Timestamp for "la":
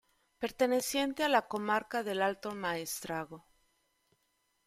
1.29-1.43